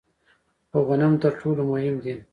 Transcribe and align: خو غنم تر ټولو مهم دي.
خو 0.69 0.79
غنم 0.87 1.13
تر 1.21 1.31
ټولو 1.39 1.61
مهم 1.71 1.95
دي. 2.03 2.15